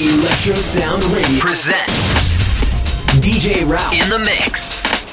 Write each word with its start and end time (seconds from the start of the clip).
Electro 0.00 0.54
Sound 0.54 1.04
Radio 1.04 1.38
presents 1.38 2.14
DJ 3.20 3.64
Ralph 3.64 3.92
in 3.92 4.08
the 4.10 4.18
mix. 4.18 5.03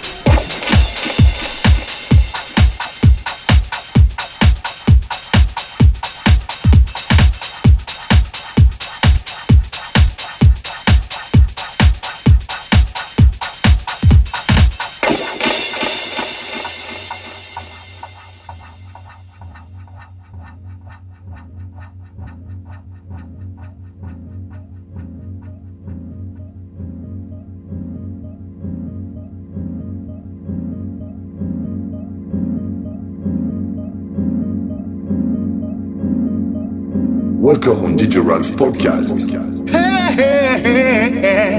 Welcome 37.64 37.86
on 37.86 37.96
DJ 37.96 38.26
Ralph's 38.26 38.50
podcast. 38.50 39.30
Hey, 39.70 40.14
hey, 40.16 41.12
hey, 41.22 41.58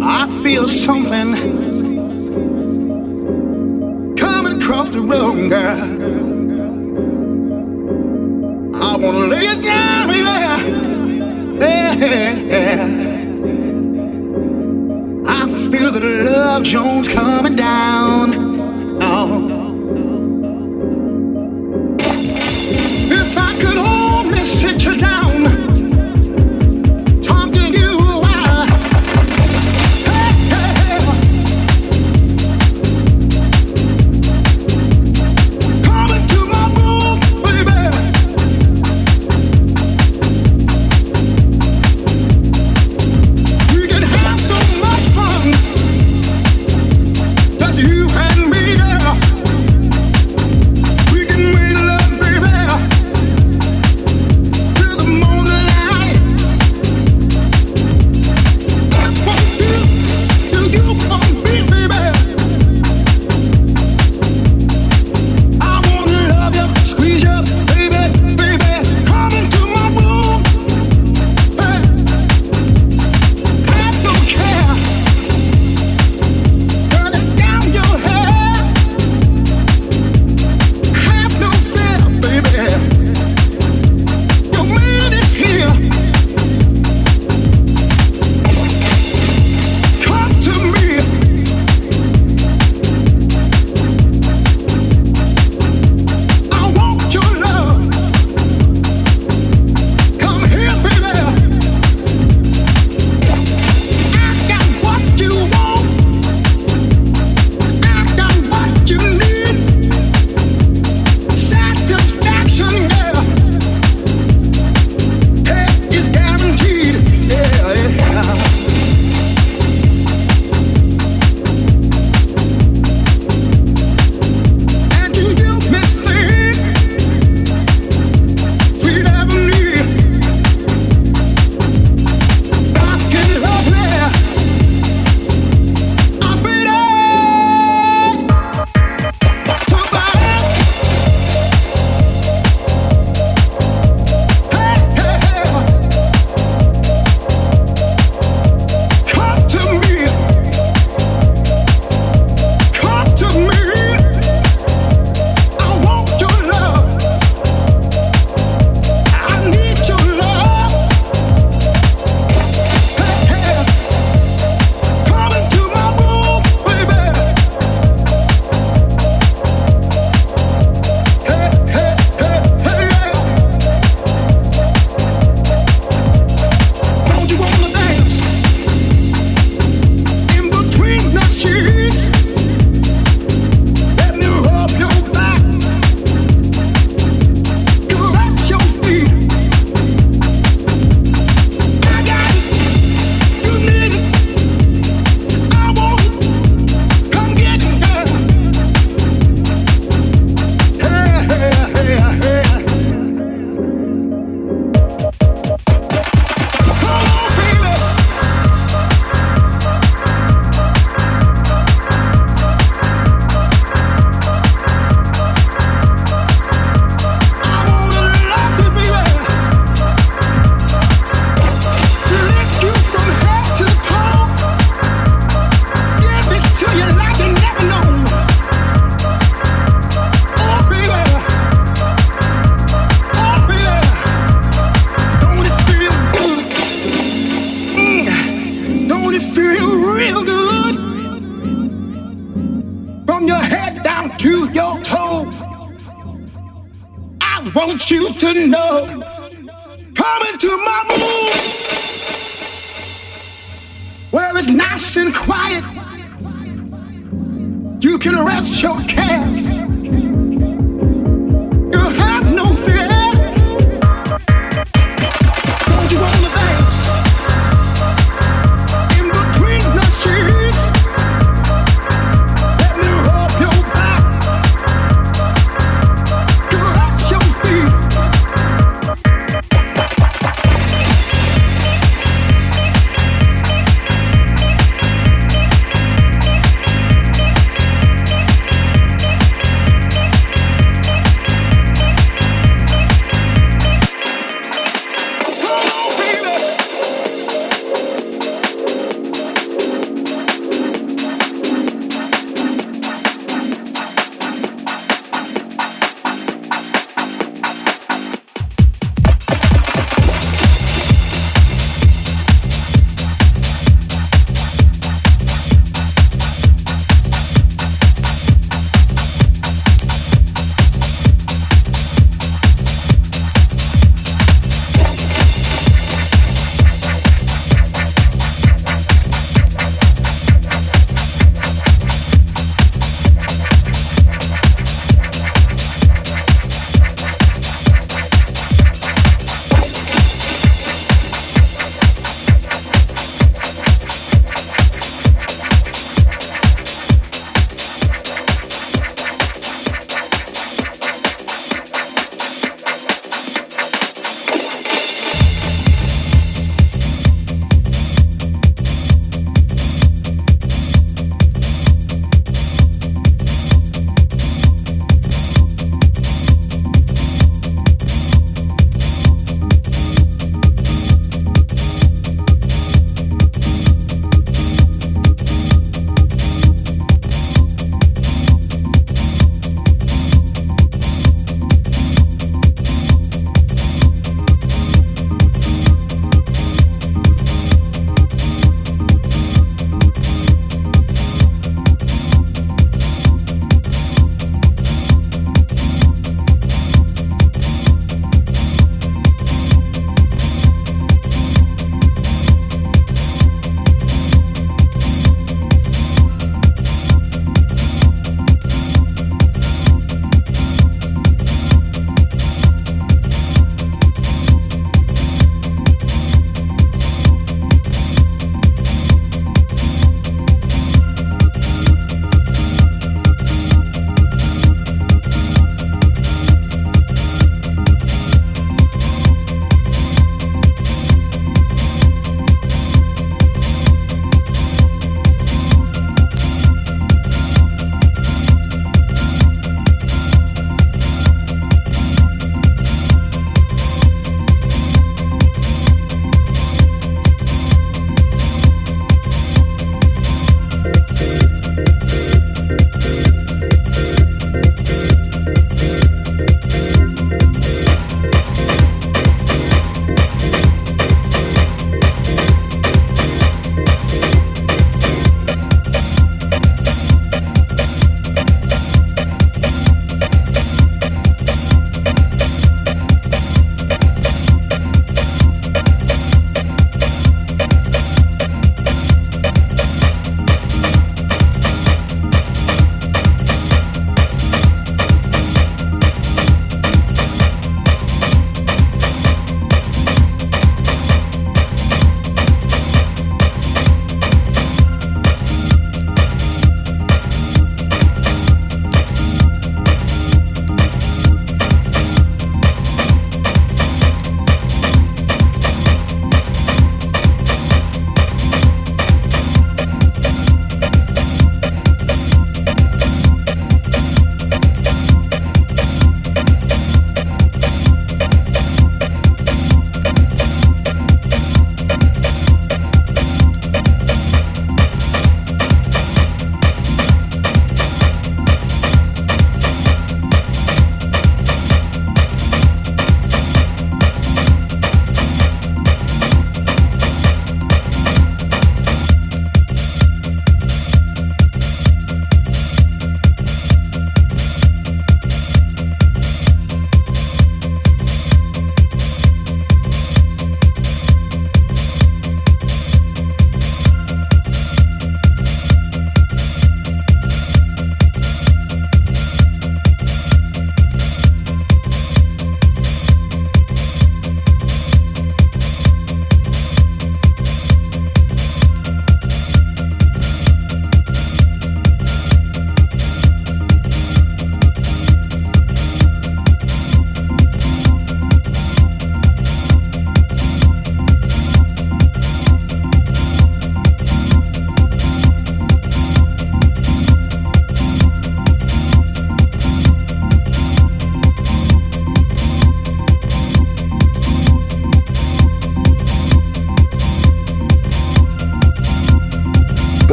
I 0.00 0.26
feel 0.42 0.66
something 0.66 1.34
coming 4.16 4.56
across 4.56 4.88
the 4.88 5.02
road, 5.02 5.50
girl. 5.50 5.78
I 8.82 8.96
wanna 8.96 9.26
lay 9.26 9.44
it 9.44 9.62
down, 9.62 10.08
baby. 10.08 10.30
I 15.28 15.46
feel 15.70 15.92
the 15.92 16.00
love 16.24 16.62
Jones 16.62 17.06
coming 17.06 17.54
down. 17.54 18.47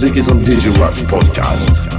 Music 0.00 0.16
is 0.16 0.28
on 0.28 0.38
DJ 0.42 0.70
podcast. 1.08 1.97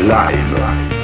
Live. 0.00 0.99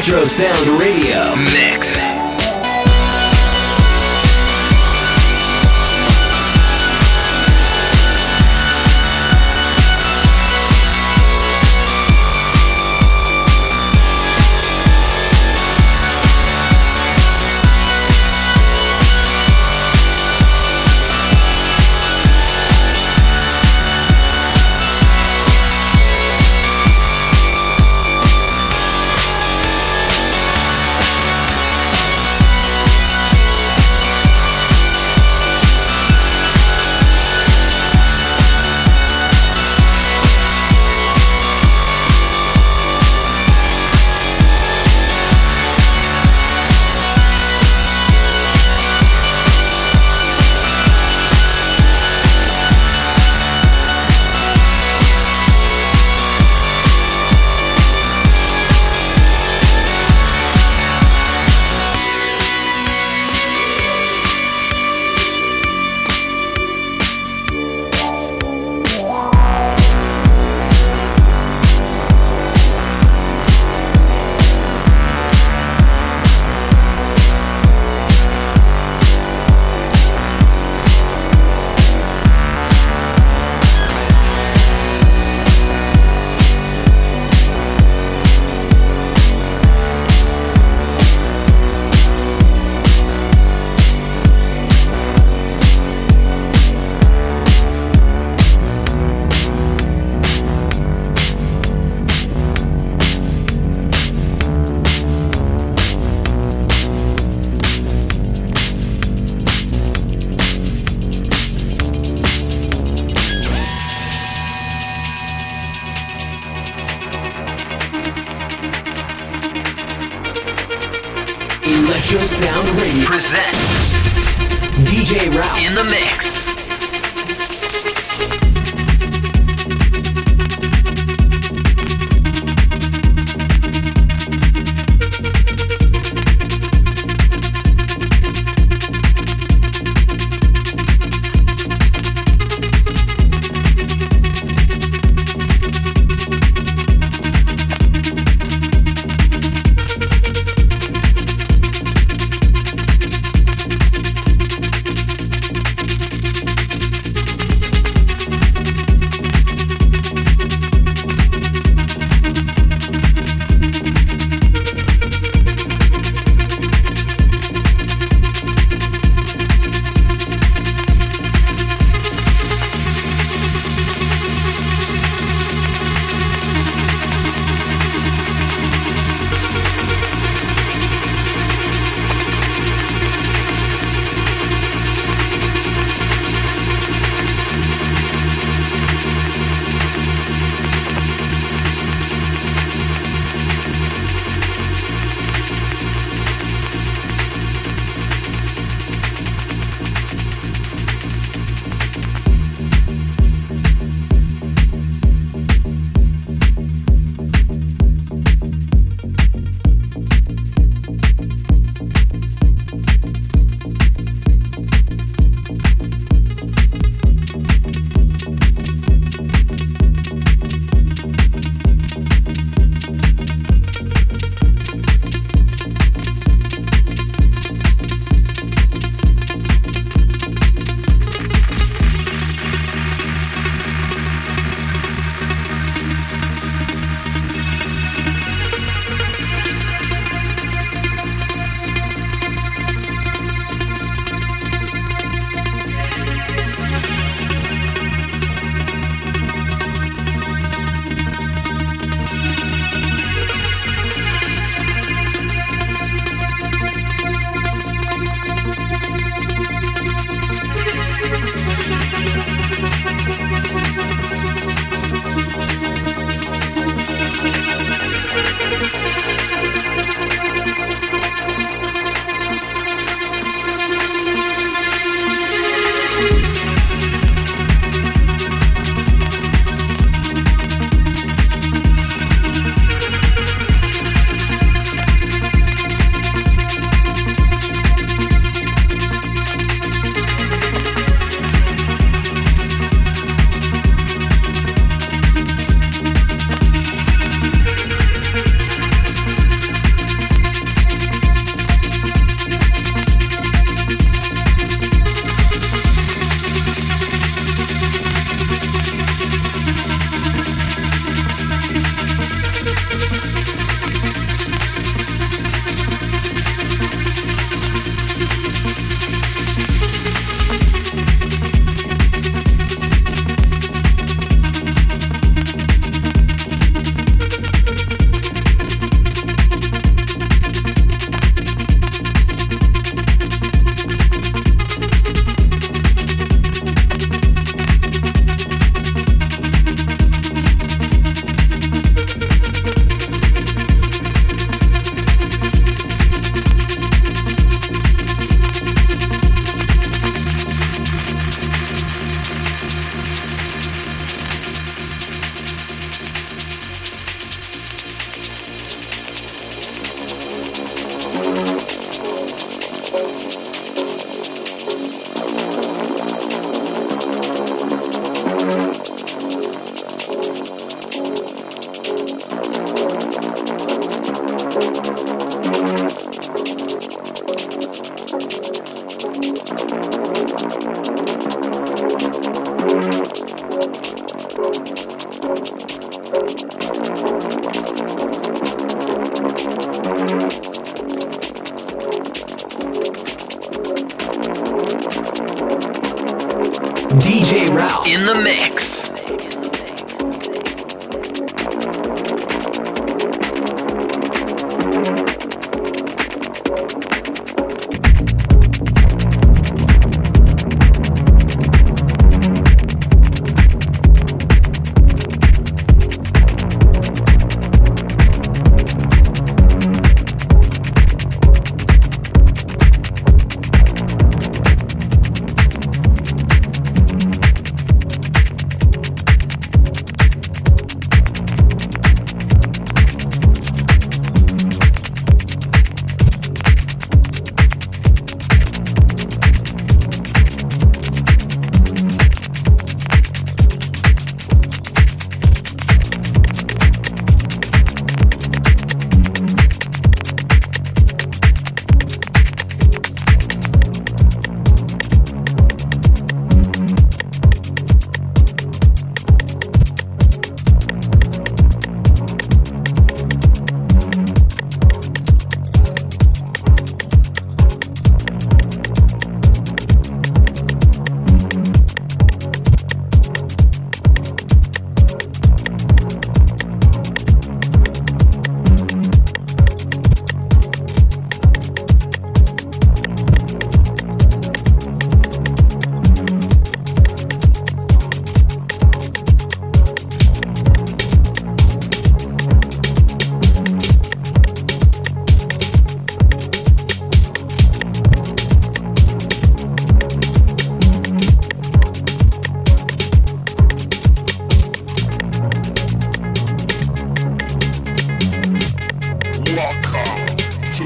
Electro 0.00 0.24
Sound 0.24 0.80
Radio 0.80 1.36
Mix. 1.36 2.09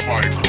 Electro 0.06 0.43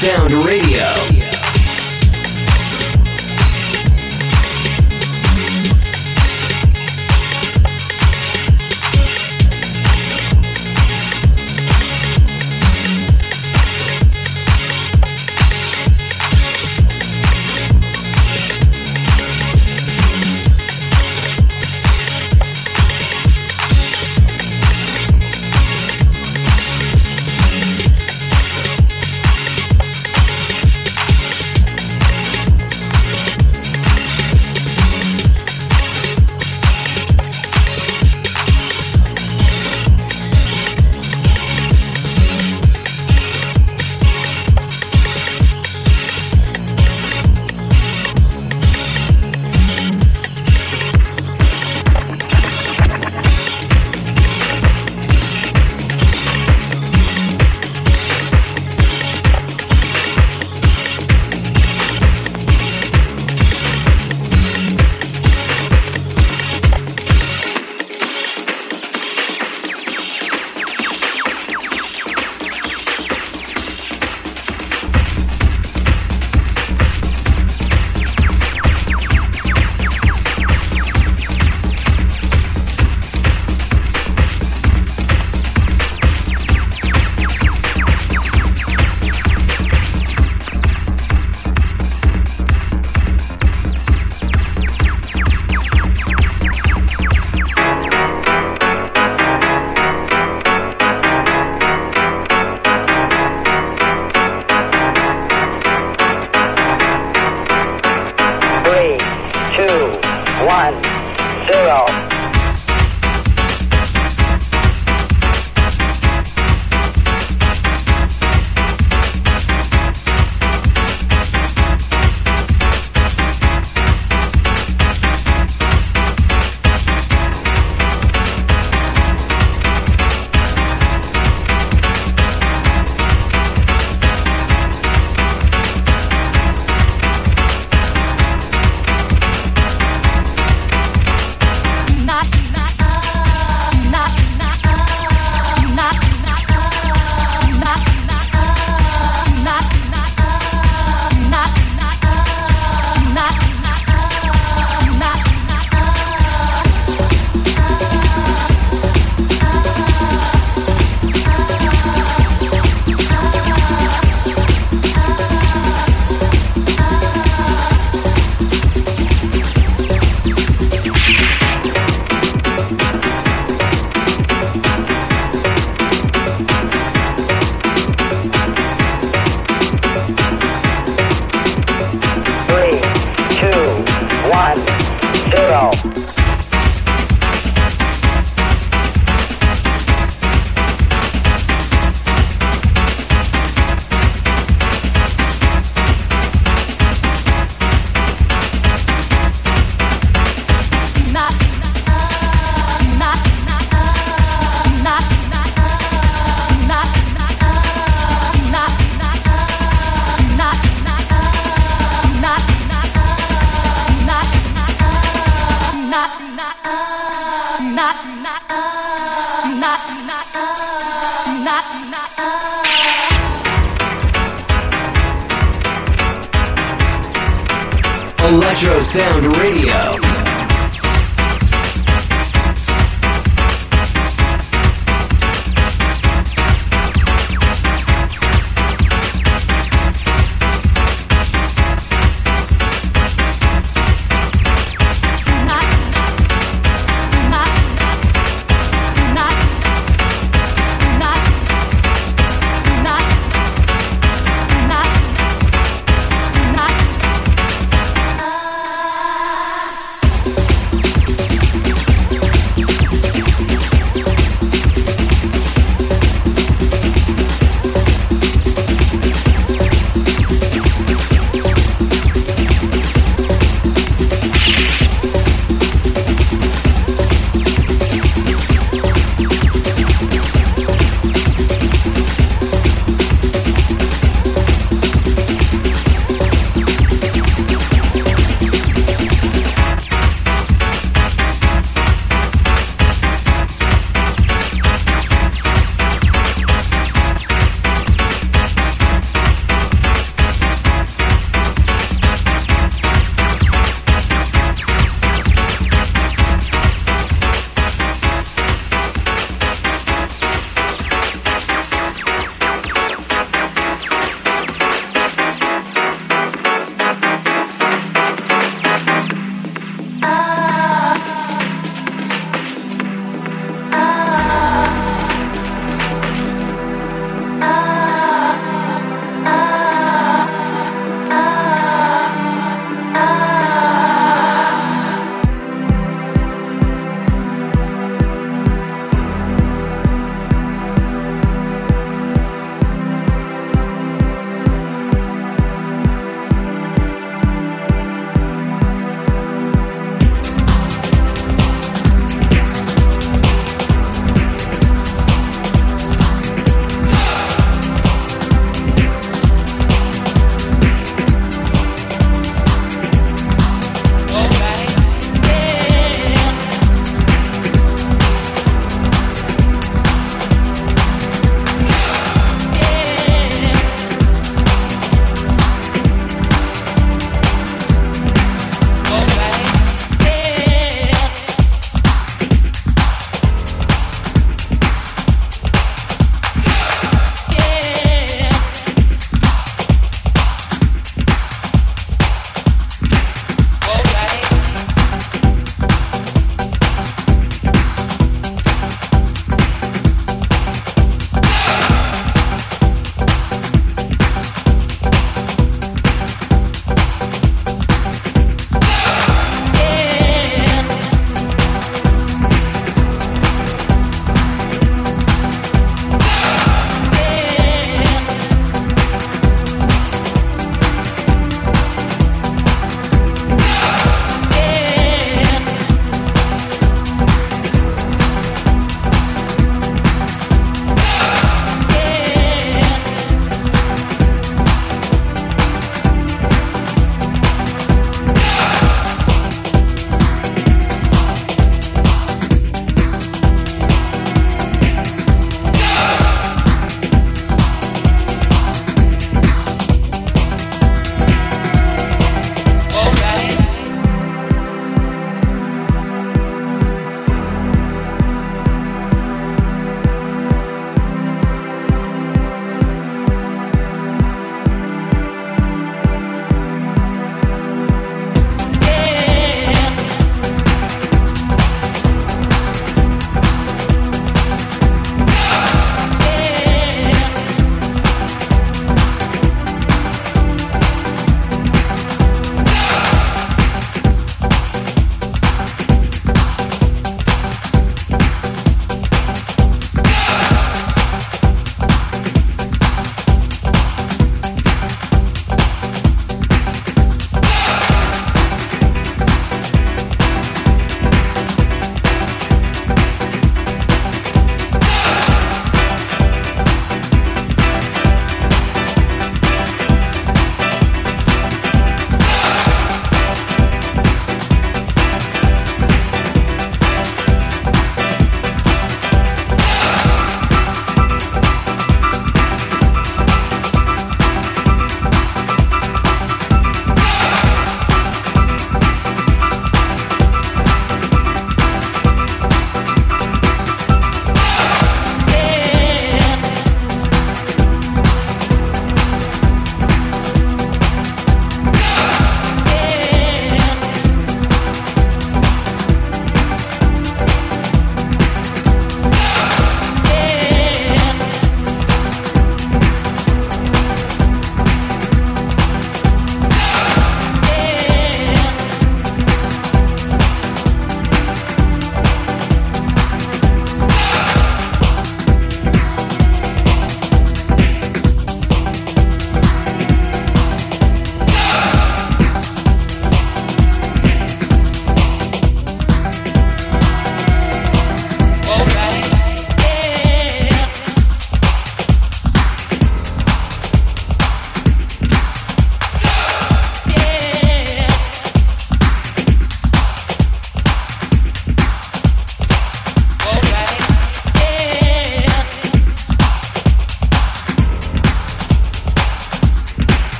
Sound 0.00 0.32
Radio. 0.46 1.09